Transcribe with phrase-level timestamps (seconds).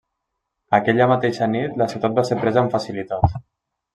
[0.77, 3.39] Aquella mateixa nit, la ciutat va ser presa amb facilitat.